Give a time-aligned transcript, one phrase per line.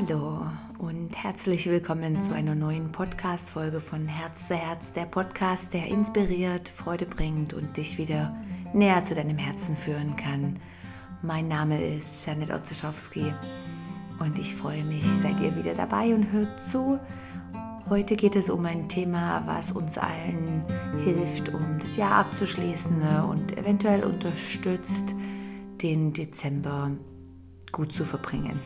[0.00, 0.46] Hallo
[0.78, 6.68] und herzlich willkommen zu einer neuen Podcast-Folge von Herz zu Herz, der Podcast, der inspiriert,
[6.68, 8.32] Freude bringt und dich wieder
[8.72, 10.60] näher zu deinem Herzen führen kann.
[11.22, 13.34] Mein Name ist Janet Otzeschowski
[14.20, 17.00] und ich freue mich, seid ihr wieder dabei und hört zu.
[17.88, 20.64] Heute geht es um ein Thema, was uns allen
[21.02, 25.16] hilft, um das Jahr abzuschließen und eventuell unterstützt,
[25.82, 26.92] den Dezember
[27.72, 28.60] gut zu verbringen.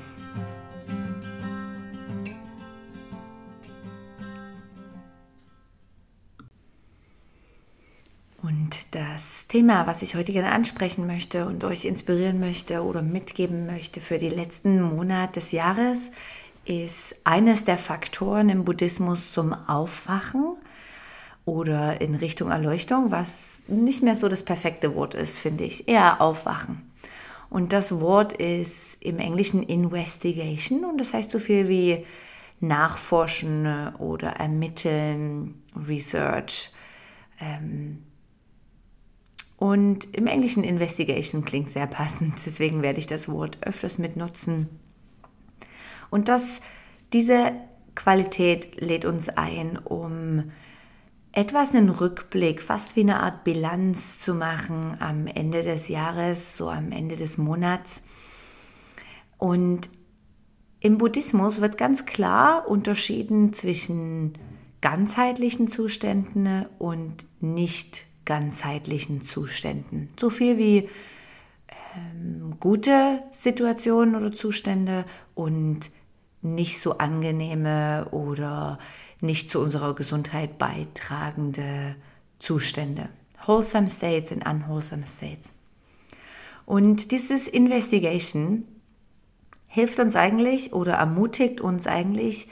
[9.49, 14.19] Thema, was ich heute gerne ansprechen möchte und euch inspirieren möchte oder mitgeben möchte für
[14.19, 16.11] die letzten Monate des Jahres,
[16.65, 20.57] ist eines der Faktoren im Buddhismus zum Aufwachen
[21.45, 25.89] oder in Richtung Erleuchtung, was nicht mehr so das perfekte Wort ist, finde ich.
[25.89, 26.91] Eher Aufwachen.
[27.51, 32.07] Und das Wort ist im Englischen Investigation und das heißt so viel wie
[32.61, 36.71] nachforschen oder ermitteln, Research.
[37.41, 37.99] Ähm,
[39.63, 44.69] und im Englischen Investigation klingt sehr passend, deswegen werde ich das Wort öfters mitnutzen.
[46.11, 46.61] Und das,
[47.13, 47.53] diese
[47.95, 50.51] Qualität lädt uns ein, um
[51.31, 56.69] etwas einen Rückblick, fast wie eine Art Bilanz zu machen am Ende des Jahres, so
[56.69, 58.03] am Ende des Monats.
[59.39, 59.91] Und
[60.81, 64.33] im Buddhismus wird ganz klar unterschieden zwischen
[64.81, 70.11] ganzheitlichen Zuständen und nicht ganzheitlichen Zuständen.
[70.19, 70.89] So viel wie
[71.97, 75.05] ähm, gute Situationen oder Zustände
[75.35, 75.91] und
[76.43, 78.79] nicht so angenehme oder
[79.21, 81.97] nicht zu unserer Gesundheit beitragende
[82.39, 83.09] Zustände.
[83.47, 85.53] Wholesome States und Unwholesome States.
[86.67, 88.65] Und dieses Investigation
[89.67, 92.49] hilft uns eigentlich oder ermutigt uns eigentlich,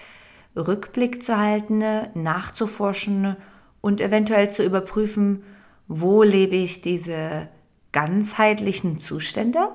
[0.56, 1.82] Rückblick zu halten,
[2.14, 3.36] nachzuforschen
[3.80, 5.44] und eventuell zu überprüfen,
[5.92, 7.48] wo lebe ich diese
[7.90, 9.70] ganzheitlichen Zustände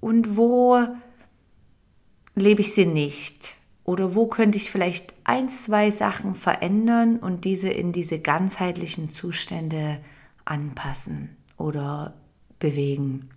[0.00, 0.86] und wo
[2.34, 3.56] lebe ich sie nicht.
[3.84, 9.98] Oder wo könnte ich vielleicht ein, zwei Sachen verändern und diese in diese ganzheitlichen Zustände
[10.44, 12.12] anpassen oder
[12.58, 13.30] bewegen.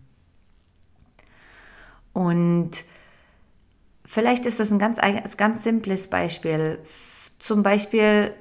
[2.12, 2.84] Und
[4.03, 5.00] vielleicht ist das ein ganz,
[5.38, 6.80] ganz simples Beispiel.
[7.40, 8.34] Zum Beispiel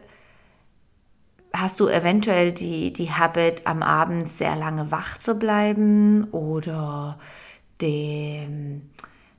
[1.61, 7.19] hast du eventuell die, die Habit, am Abend sehr lange wach zu bleiben oder
[7.81, 8.91] dem,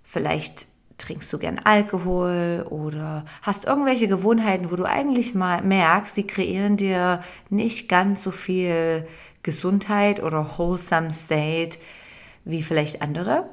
[0.03, 0.67] vielleicht
[0.97, 6.77] trinkst du gern Alkohol oder hast irgendwelche Gewohnheiten, wo du eigentlich mal merkst, sie kreieren
[6.77, 9.07] dir nicht ganz so viel
[9.43, 11.77] Gesundheit oder wholesome state
[12.45, 13.49] wie vielleicht andere.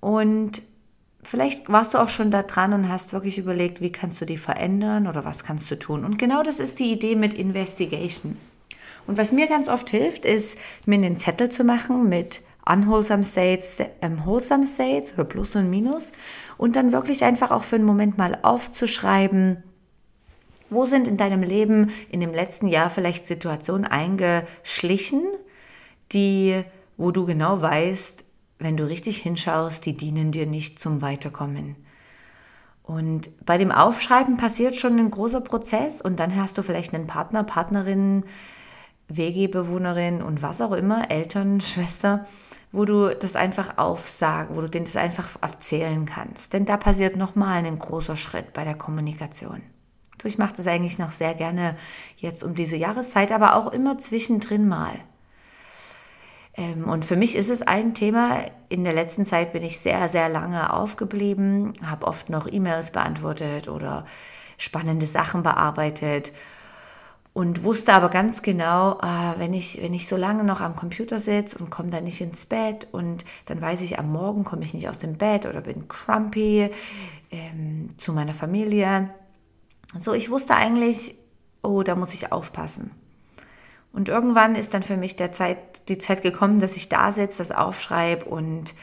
[0.00, 0.62] Und
[1.22, 4.38] vielleicht warst du auch schon da dran und hast wirklich überlegt, wie kannst du die
[4.38, 6.04] verändern oder was kannst du tun.
[6.04, 8.36] Und genau das ist die Idee mit Investigation.
[9.06, 13.78] Und was mir ganz oft hilft, ist, mir einen Zettel zu machen mit unwholesome states,
[14.02, 16.12] ähm, wholesome states oder Plus und Minus
[16.58, 19.62] und dann wirklich einfach auch für einen Moment mal aufzuschreiben,
[20.68, 25.22] wo sind in deinem Leben in dem letzten Jahr vielleicht Situationen eingeschlichen,
[26.12, 26.62] die,
[26.96, 28.24] wo du genau weißt,
[28.60, 31.76] wenn du richtig hinschaust, die dienen dir nicht zum Weiterkommen.
[32.82, 37.06] Und bei dem Aufschreiben passiert schon ein großer Prozess und dann hast du vielleicht einen
[37.06, 38.24] Partner, Partnerin,
[39.08, 42.26] WG-Bewohnerin und was auch immer, Eltern, Schwester,
[42.70, 46.52] wo du das einfach aufsagen, wo du denen das einfach erzählen kannst.
[46.52, 49.62] Denn da passiert nochmal ein großer Schritt bei der Kommunikation.
[50.20, 51.76] So, ich mache das eigentlich noch sehr gerne
[52.16, 54.92] jetzt um diese Jahreszeit, aber auch immer zwischendrin mal.
[56.60, 58.42] Ähm, und für mich ist es ein Thema.
[58.68, 63.68] In der letzten Zeit bin ich sehr, sehr lange aufgeblieben, habe oft noch E-Mails beantwortet
[63.68, 64.04] oder
[64.58, 66.32] spannende Sachen bearbeitet
[67.32, 71.18] und wusste aber ganz genau, äh, wenn, ich, wenn ich so lange noch am Computer
[71.18, 74.74] sitze und komme dann nicht ins Bett und dann weiß ich, am Morgen komme ich
[74.74, 76.68] nicht aus dem Bett oder bin crumpy
[77.30, 79.08] ähm, zu meiner Familie.
[79.96, 81.14] So, ich wusste eigentlich,
[81.62, 82.90] oh, da muss ich aufpassen.
[83.92, 87.38] Und irgendwann ist dann für mich der Zeit, die Zeit gekommen, dass ich da sitze,
[87.38, 88.74] das aufschreibe und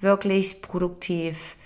[0.00, 1.56] wirklich produktiv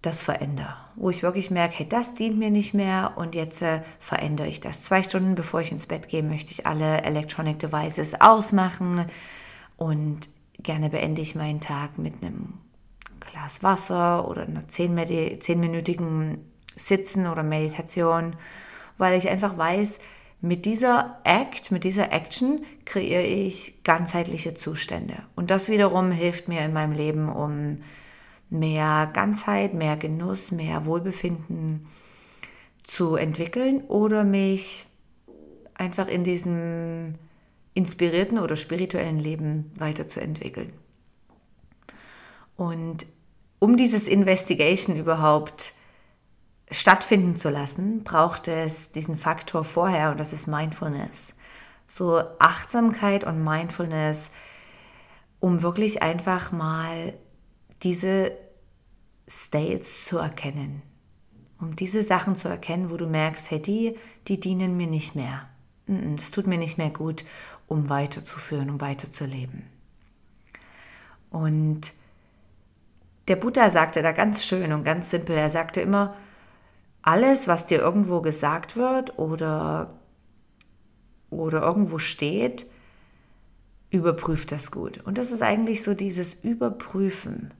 [0.00, 0.76] das verändere.
[0.96, 4.60] Wo ich wirklich merke, hey, das dient mir nicht mehr und jetzt äh, verändere ich
[4.60, 4.82] das.
[4.82, 9.06] Zwei Stunden bevor ich ins Bett gehe, möchte ich alle Electronic Devices ausmachen
[9.76, 10.20] und
[10.58, 12.54] gerne beende ich meinen Tag mit einem
[13.20, 16.38] Glas Wasser oder einer zehnminütigen
[16.76, 18.36] Sitzen oder Meditation,
[18.98, 19.98] weil ich einfach weiß,
[20.44, 25.22] mit dieser Act, mit dieser Action kreiere ich ganzheitliche Zustände.
[25.34, 27.78] Und das wiederum hilft mir in meinem Leben, um
[28.50, 31.86] mehr Ganzheit, mehr Genuss, mehr Wohlbefinden
[32.82, 34.84] zu entwickeln oder mich
[35.72, 37.14] einfach in diesem
[37.72, 40.74] inspirierten oder spirituellen Leben weiterzuentwickeln.
[42.56, 43.06] Und
[43.60, 45.72] um dieses Investigation überhaupt
[46.74, 51.34] stattfinden zu lassen, braucht es diesen Faktor vorher und das ist Mindfulness.
[51.86, 54.30] So Achtsamkeit und Mindfulness,
[55.40, 57.14] um wirklich einfach mal
[57.82, 58.32] diese
[59.28, 60.82] States zu erkennen.
[61.60, 63.96] Um diese Sachen zu erkennen, wo du merkst, hey, die,
[64.26, 65.48] die dienen mir nicht mehr.
[65.86, 67.24] Das tut mir nicht mehr gut,
[67.66, 69.64] um weiterzuführen, um weiterzuleben.
[71.30, 71.92] Und
[73.28, 76.14] der Buddha sagte da ganz schön und ganz simpel, er sagte immer,
[77.04, 79.90] alles, was dir irgendwo gesagt wird oder,
[81.28, 82.66] oder irgendwo steht,
[83.90, 85.02] überprüft das gut.
[85.04, 87.52] Und das ist eigentlich so dieses Überprüfen.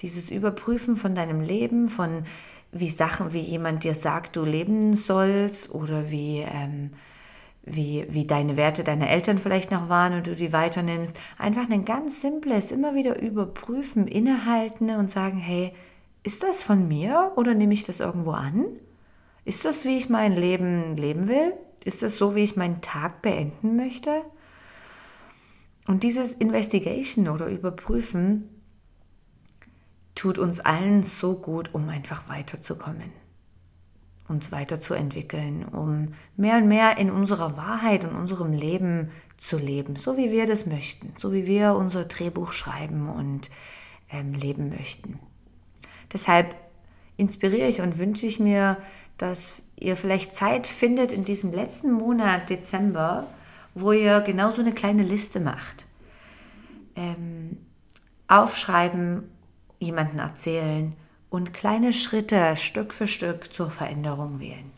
[0.00, 2.22] Dieses Überprüfen von deinem Leben, von
[2.70, 6.90] wie Sachen, wie jemand dir sagt, du leben sollst oder wie, ähm,
[7.64, 11.18] wie, wie deine Werte deiner Eltern vielleicht noch waren und du die weiternimmst.
[11.36, 15.72] Einfach ein ganz simples, immer wieder überprüfen, innehalten und sagen, hey,
[16.22, 18.66] ist das von mir oder nehme ich das irgendwo an?
[19.44, 21.54] Ist das, wie ich mein Leben leben will?
[21.84, 24.22] Ist das so, wie ich meinen Tag beenden möchte?
[25.86, 28.50] Und dieses Investigation oder Überprüfen
[30.14, 33.10] tut uns allen so gut, um einfach weiterzukommen,
[34.28, 40.16] uns weiterzuentwickeln, um mehr und mehr in unserer Wahrheit und unserem Leben zu leben, so
[40.18, 43.50] wie wir das möchten, so wie wir unser Drehbuch schreiben und
[44.10, 45.20] ähm, leben möchten.
[46.12, 46.54] Deshalb
[47.16, 48.76] inspiriere ich und wünsche ich mir,
[49.18, 53.26] dass ihr vielleicht Zeit findet in diesem letzten Monat Dezember,
[53.74, 55.86] wo ihr genau so eine kleine Liste macht.
[56.96, 57.58] Ähm,
[58.26, 59.28] aufschreiben,
[59.78, 60.94] jemanden erzählen
[61.30, 64.72] und kleine Schritte Stück für Stück zur Veränderung wählen.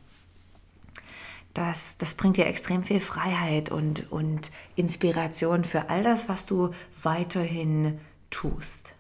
[1.55, 6.71] Das, das bringt dir extrem viel Freiheit und, und Inspiration für all das, was du
[7.03, 7.99] weiterhin
[8.31, 8.95] tust.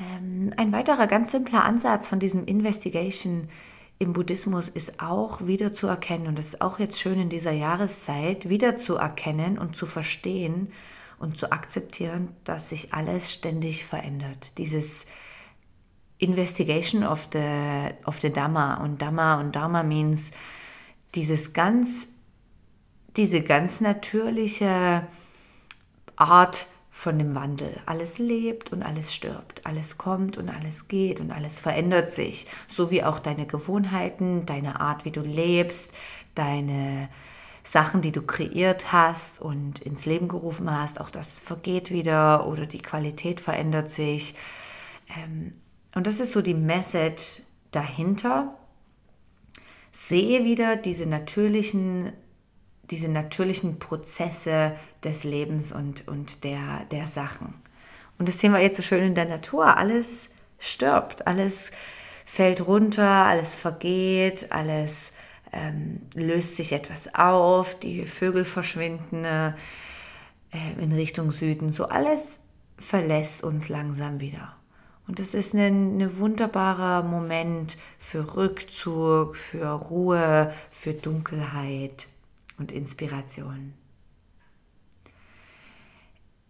[0.00, 3.48] Ähm, ein weiterer ganz simpler Ansatz von diesem Investigation
[3.98, 7.50] im Buddhismus ist auch wieder zu erkennen, und das ist auch jetzt schön in dieser
[7.50, 10.72] Jahreszeit, wieder zu erkennen und zu verstehen
[11.18, 14.56] und zu akzeptieren, dass sich alles ständig verändert.
[14.58, 15.04] Dieses
[16.18, 20.30] Investigation of the, of the Dhamma und Dhamma und Dharma means
[21.16, 22.06] dieses ganz,
[23.16, 25.06] diese ganz natürliche
[26.14, 26.66] Art
[26.98, 27.78] von dem Wandel.
[27.86, 32.90] Alles lebt und alles stirbt, alles kommt und alles geht und alles verändert sich, so
[32.90, 35.94] wie auch deine Gewohnheiten, deine Art, wie du lebst,
[36.34, 37.08] deine
[37.62, 42.66] Sachen, die du kreiert hast und ins Leben gerufen hast, auch das vergeht wieder oder
[42.66, 44.34] die Qualität verändert sich.
[45.16, 45.52] Ähm,
[45.94, 48.58] und das ist so die Message dahinter.
[49.92, 52.12] Sehe wieder diese natürlichen
[52.90, 54.74] diese natürlichen Prozesse
[55.04, 57.54] des Lebens und, und der, der Sachen.
[58.18, 59.76] Und das sehen wir jetzt so schön in der Natur.
[59.76, 61.70] Alles stirbt, alles
[62.24, 65.12] fällt runter, alles vergeht, alles
[65.52, 69.52] ähm, löst sich etwas auf, die Vögel verschwinden äh,
[70.78, 71.70] in Richtung Süden.
[71.70, 72.40] So alles
[72.76, 74.54] verlässt uns langsam wieder.
[75.06, 82.08] Und das ist ein, ein wunderbarer Moment für Rückzug, für Ruhe, für Dunkelheit
[82.58, 83.74] und Inspiration.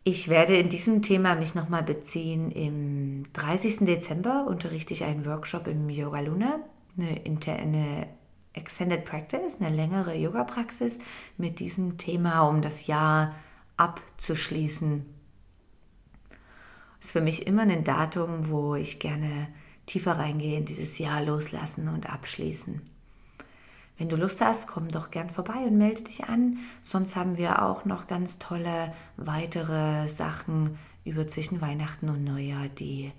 [0.05, 2.51] Ich werde in diesem Thema mich nochmal beziehen.
[2.51, 3.81] Im 30.
[3.81, 6.61] Dezember unterrichte ich einen Workshop im Yoga Luna,
[6.97, 8.09] eine, eine
[8.55, 10.99] Extended Practice, eine längere Yoga-Praxis
[11.37, 13.35] mit diesem Thema, um das Jahr
[13.77, 15.05] abzuschließen.
[17.01, 19.49] Ist für mich immer ein Datum, wo ich gerne
[19.87, 22.81] tiefer reingehe in dieses Jahr loslassen und abschließen.
[23.99, 26.59] Wenn du Lust hast, komm doch gern vorbei und melde dich an.
[26.83, 33.11] Sonst haben wir auch noch ganz tolle weitere Sachen über zwischen Weihnachten und Neujahr, die,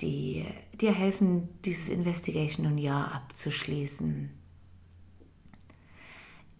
[0.00, 0.44] die
[0.74, 4.30] dir helfen, dieses Investigation und Jahr abzuschließen.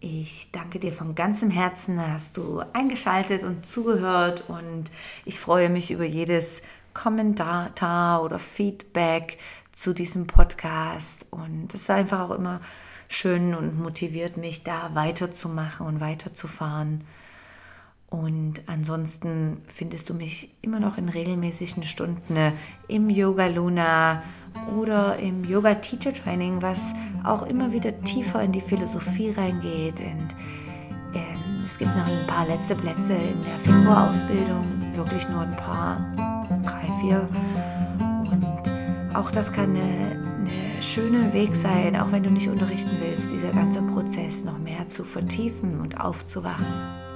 [0.02, 4.90] Ich danke dir von ganzem Herzen, hast du eingeschaltet und zugehört und
[5.26, 6.62] ich freue mich über jedes
[6.94, 9.36] Kommentar oder Feedback
[9.72, 12.62] zu diesem Podcast und es ist einfach auch immer
[13.10, 17.02] schön und motiviert mich, da weiterzumachen und weiterzufahren.
[18.08, 22.52] Und ansonsten findest du mich immer noch in regelmäßigen Stunden
[22.88, 24.22] im Yoga Luna
[24.76, 30.00] oder im Yoga Teacher Training, was auch immer wieder tiefer in die Philosophie reingeht.
[30.00, 30.28] Und
[31.14, 36.12] ähm, es gibt noch ein paar letzte Plätze in der Februarausbildung, wirklich nur ein paar,
[36.64, 37.28] drei, dafür.
[38.30, 40.29] Und auch das kann eine,
[40.80, 44.88] eine schöne Weg sein, auch wenn du nicht unterrichten willst, dieser ganze Prozess noch mehr
[44.88, 46.64] zu vertiefen und aufzuwachen.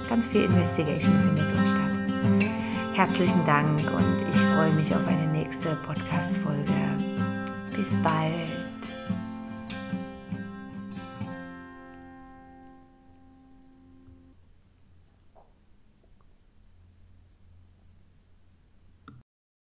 [0.07, 2.51] Ganz viel Investigation findet dort statt.
[2.93, 6.73] Herzlichen Dank und ich freue mich auf eine nächste Podcast-Folge.
[7.75, 8.64] Bis bald.